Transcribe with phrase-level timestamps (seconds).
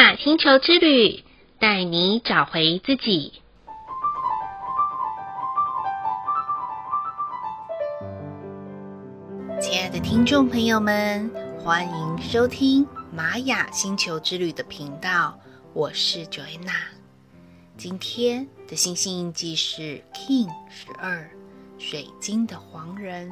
[0.00, 1.22] 雅星球之旅，
[1.58, 3.34] 带你找回自己。
[9.60, 11.30] 亲爱的听众朋友们，
[11.62, 15.38] 欢迎收听玛雅星球之旅的频道，
[15.74, 16.80] 我是 Joanna。
[17.76, 21.30] 今天的星星印记是 King 十二，
[21.78, 23.30] 水晶的黄人。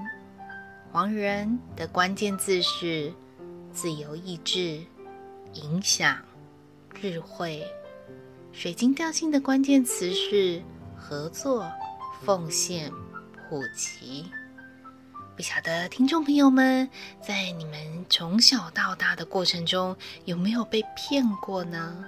[0.93, 3.15] 黄人的关键字是
[3.73, 4.83] 自由意志、
[5.55, 6.19] 影响、
[7.01, 7.65] 智慧。
[8.53, 10.61] 水晶调性的关键词是
[10.97, 11.71] 合作、
[12.25, 12.91] 奉献、
[13.49, 14.25] 普及。
[15.37, 16.89] 不晓得听众朋友们，
[17.23, 22.05] 在你们从小到大的过程中，有没有被骗过呢？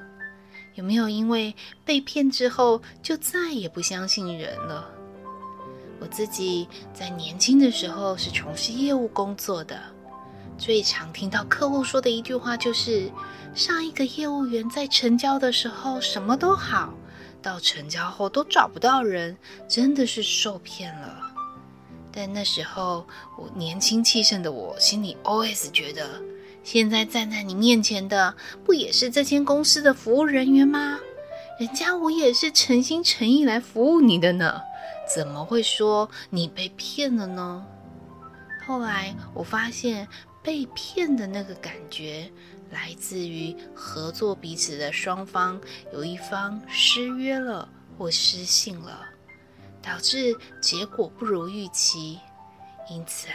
[0.75, 4.91] 有没有因为被骗之后，就再也不相信人了？
[6.01, 9.81] 我自己在年轻的时候是从事业务工作的，
[10.61, 13.11] 最常听到客户说的一句话就是：
[13.55, 16.93] 上一个业务员在成交的时候什么都好，
[17.41, 19.35] 到成交后都找不到人，
[19.67, 21.33] 真的是受骗了。
[22.13, 23.07] 但那时候
[23.39, 26.21] 我年轻气盛的我心里 OS 觉得，
[26.63, 30.99] 现在站在你面前的不也是这间公司的服务人员吗？
[31.59, 34.61] 人家我也是诚心诚意来服务你的呢。
[35.17, 37.65] 怎么会说你被骗了呢？
[38.67, 40.07] 后来我发现，
[40.43, 42.31] 被骗的那个感觉
[42.71, 45.61] 来自于合作彼此的双方
[45.93, 49.07] 有一方失约了或失信了，
[49.83, 52.19] 导致结果不如预期。
[52.91, 53.35] 因此啊，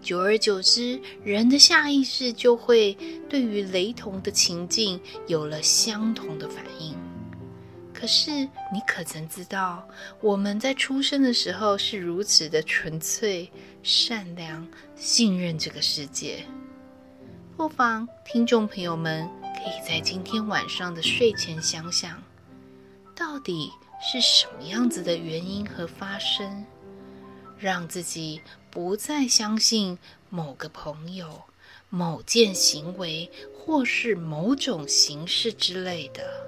[0.00, 2.96] 久而久之，人的下意识就会
[3.28, 6.94] 对于雷同的情境有了相同的反应。
[7.94, 8.30] 可是，
[8.70, 9.88] 你可曾知道，
[10.20, 13.50] 我们在出生的时候是如此的纯粹、
[13.82, 16.44] 善良、信任这个世界？
[17.56, 22.20] 不妨听众朋友们可以在今天晚上的睡前想想，
[23.14, 23.70] 到底
[24.02, 26.66] 是什么样子的原因和发生，
[27.56, 29.96] 让自己不再相信
[30.28, 31.42] 某个朋友、
[31.88, 36.43] 某件行为，或是某种形式之类的。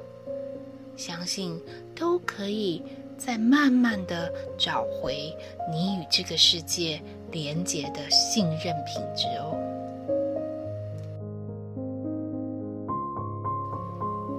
[0.96, 1.60] 相信
[1.94, 2.82] 都可以
[3.18, 5.34] 再慢慢的找回
[5.70, 9.56] 你与这个世界连结的信任品质哦。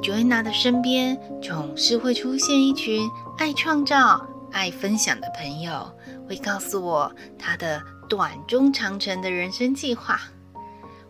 [0.02, 5.92] Joanna 的身边总是会出现一群爱创造、爱分享的朋友，
[6.30, 10.22] 会告诉我他的短、中、长程的人生计划。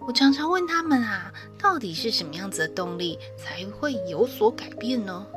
[0.08, 5.28] 我常常问他们啊，到底是什么样子的动力才会有所改变呢？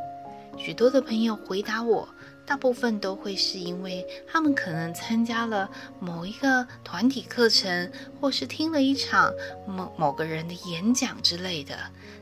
[0.63, 2.07] 许多的朋友回答我，
[2.45, 7.91] 大部分都会是因为他们可能参加了某一个团体课程，
[8.21, 9.33] 或是听了一场
[9.67, 11.75] 某某个人的演讲之类的，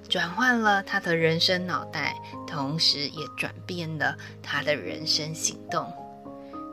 [0.09, 2.15] 转换了他的人生脑袋，
[2.47, 5.93] 同时也转变了他的人生行动。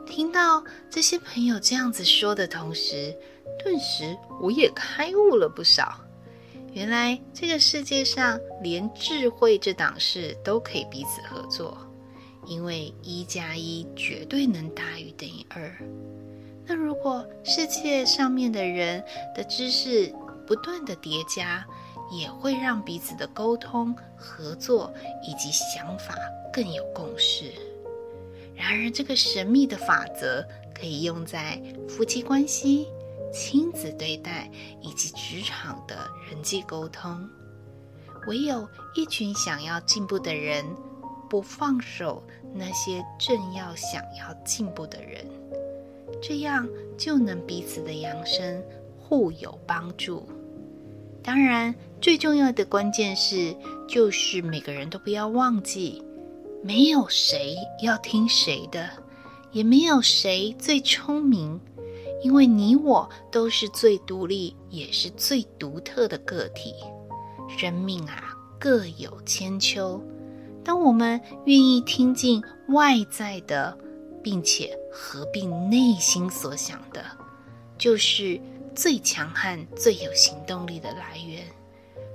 [0.06, 3.12] 听到这些朋友这样子说的同时，
[3.58, 6.00] 顿时我也开悟了不少。
[6.76, 11.74] 原来这个世界上连智慧这档事都可以彼此合作，
[12.44, 15.74] 因为一加一绝对能大于等于二。
[16.66, 19.02] 那如果世界上面的人
[19.34, 20.14] 的知识
[20.46, 21.66] 不断的叠加，
[22.12, 24.92] 也会让彼此的沟通、合作
[25.22, 26.14] 以及想法
[26.52, 27.50] 更有共识。
[28.54, 30.46] 然而，这个神秘的法则
[30.78, 32.88] 可以用在夫妻关系。
[33.32, 34.50] 亲子对待
[34.80, 37.28] 以及职场的人际沟通，
[38.26, 40.64] 唯有一群想要进步的人，
[41.28, 42.22] 不放手
[42.54, 45.26] 那些正要想要进步的人，
[46.22, 46.66] 这样
[46.96, 48.62] 就能彼此的扬升，
[48.98, 50.26] 互有帮助。
[51.22, 53.54] 当然，最重要的关键是，
[53.88, 56.02] 就是每个人都不要忘记，
[56.62, 58.88] 没有谁要听谁的，
[59.50, 61.60] 也没有谁最聪明。
[62.22, 66.74] 因为你我都是最独立，也是最独特的个体，
[67.58, 70.02] 生命啊各有千秋。
[70.64, 73.76] 当我们愿意听进外在的，
[74.22, 77.04] 并且合并内心所想的，
[77.78, 78.40] 就是
[78.74, 81.44] 最强悍、最有行动力的来源，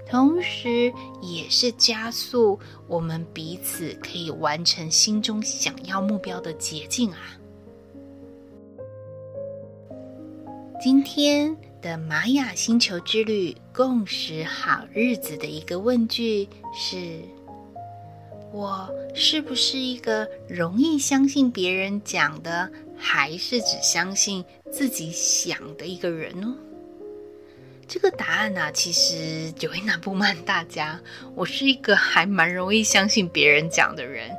[0.10, 7.18] 同时也是加速我们彼此可以完成心中想要目标的捷径啊！
[10.84, 17.20] 今天的玛雅星球之旅共识好日子的一个问句是：
[18.52, 22.68] 我是不是一个容易相信别人讲的，
[22.98, 26.56] 还是只相信自己想的一个人呢？
[27.88, 31.00] 这个答案呢、其实 Joanna 不瞒大家，
[31.36, 34.32] 我是一个还蛮容易相信别人讲的人。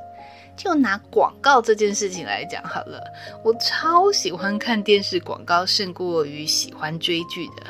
[0.57, 3.03] 就拿广告这件事情来讲好了，
[3.45, 7.67] 我超喜欢看电视广告，胜过于喜欢追剧的，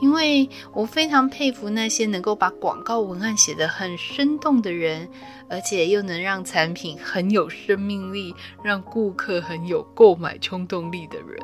[0.00, 5.08] 因为我非常佩服那些能够把广告文案写得很生动的人，
[5.48, 11.38] 而且又能让产品很有生命力，让顾客很有购买冲动力的人。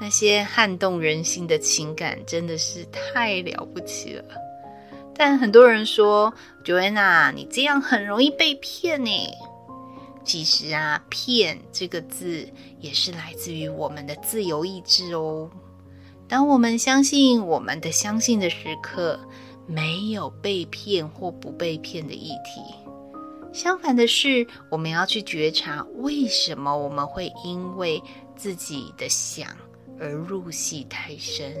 [0.00, 4.24] 那些撼动人心的情感真的是太了不起了，
[5.16, 6.32] 但很多人说
[6.64, 9.10] ，Joanna，你这样很容易被骗呢。
[10.24, 12.48] 其实啊，骗这个字
[12.80, 15.50] 也是来自于我们的自由意志哦。
[16.26, 19.20] 当我们相信我们的相信的时刻，
[19.66, 22.60] 没有被骗或不被骗的议题。
[23.52, 28.02] 相反的是，我们要去觉察为什么我们会因为
[28.34, 29.48] 自己的想。
[30.00, 31.54] 而入戏太深，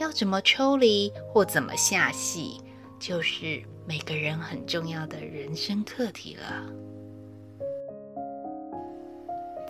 [0.00, 2.60] 要怎么抽离或怎么下戏，
[2.98, 6.66] 就是每个人很重要的人生课题了。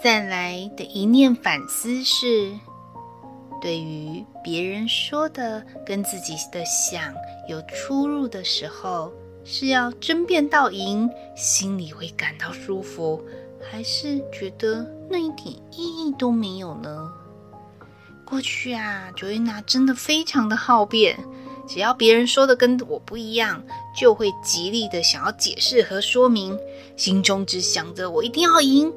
[0.02, 2.50] 再来的一念反思是，
[3.60, 7.12] 对于别人说的跟自己的想
[7.46, 9.12] 有出入的时候，
[9.44, 11.06] 是要争辩到赢，
[11.36, 13.22] 心里会感到舒服，
[13.60, 17.12] 还是觉得那一点意义都没有呢？
[18.24, 21.18] 过去啊，Joanna 真的非常的好辩，
[21.68, 23.62] 只要别人说的跟我不一样，
[23.94, 26.58] 就会极力的想要解释和说明，
[26.96, 28.90] 心中只想着我一定要赢，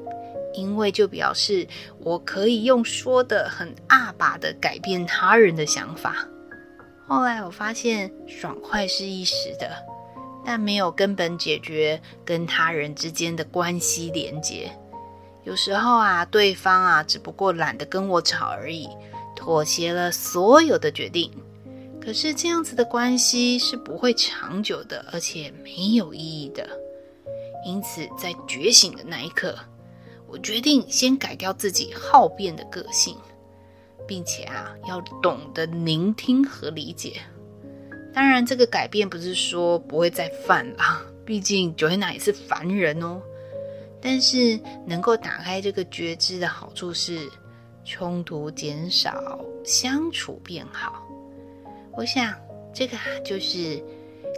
[0.54, 1.66] 因为就表示
[1.98, 6.26] 我可以用说的很阿爸的改变他人的想法。
[7.06, 9.70] 后来我发现爽快是一时的，
[10.44, 14.70] 但没有根本解决跟他人之间的关系连结。
[15.42, 18.88] 有时候啊，对方啊只不过懒得跟我吵而已。
[19.36, 21.30] 妥协了所有的决定，
[22.00, 26.66] 可是这样子的关系是不会长久的，而且没有意义的。
[27.66, 29.58] 因此，在觉醒的那一刻，
[30.34, 33.16] 我决定先改掉自己好变的个性，
[34.04, 37.22] 并且啊，要懂得聆听和理解。
[38.12, 43.22] 当然，这个改变不是说不会再犯啦，毕竟 Joanna 也是凡人哦。
[44.02, 47.30] 但是，能够打开这个觉知的好处是。
[47.86, 51.06] 冲突减少，相处变好。
[51.92, 52.34] 我想，
[52.72, 53.78] 这个，就是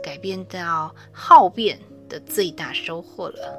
[0.02, 1.78] 改变到好变
[2.08, 3.56] 的最大收获了，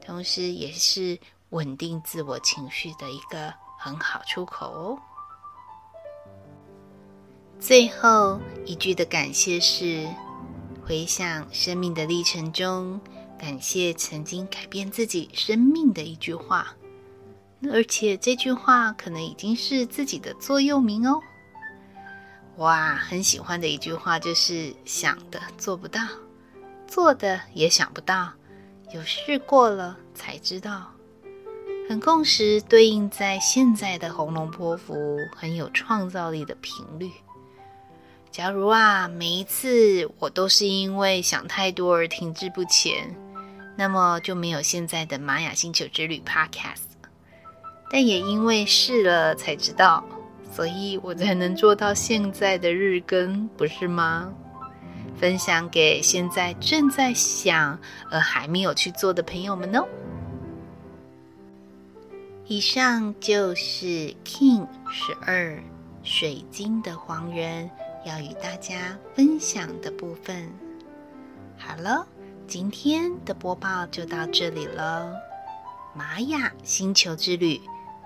[0.00, 1.18] 同时也是
[1.50, 4.98] 稳定自我情绪的一个很好出口哦。
[7.58, 10.06] 最后一句的感谢是：
[10.84, 13.00] 回想生命的历程中，
[13.38, 16.74] 感谢曾经改变自己生命的一句话。
[17.72, 21.20] 而且这句话可能已经是自己的座右铭哦。
[22.56, 26.00] 哇，很喜欢的一句话就是“想的做不到，
[26.86, 28.32] 做的也想不到，
[28.92, 30.92] 有试过了才知道”。
[31.88, 37.08] 很共识，对应在现在的红龙波符，很有创造力的频率。
[38.32, 43.14] 假如啊，每一次我都是因为想太多而停滞不前，
[43.76, 46.82] 那么就没有现在的玛雅星球之旅 Podcast。
[47.88, 50.04] 但也因为试了才知道，
[50.52, 54.32] 所以我才能做到现在的日更，不是吗？
[55.16, 57.78] 分享给现在正在想
[58.10, 59.86] 而还没有去做的朋友们哦。
[62.48, 65.62] 以上就是 King 十二
[66.02, 67.70] 水晶的黄人
[68.04, 70.50] 要与大家分享的部分。
[71.58, 72.06] 好了，
[72.46, 75.12] 今天的播报就到这里了。
[75.94, 77.60] 玛雅星球之旅。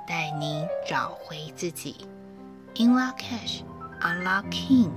[0.08, 1.94] 带你找回自己
[2.74, 3.60] ，In Lak'ech,
[4.00, 4.90] Unlock Kin，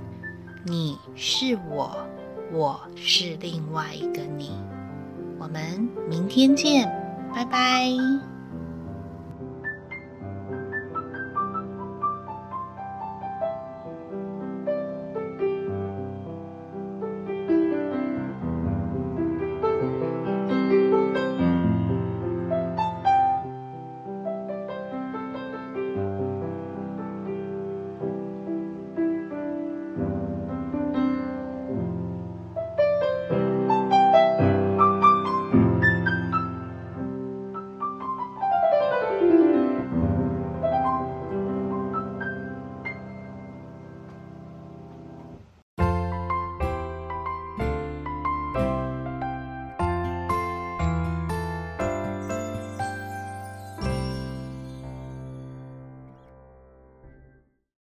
[0.64, 2.04] 你是我，
[2.50, 4.50] 我是另外一个你。
[5.38, 6.88] 我们明天见，
[7.32, 8.33] 拜拜。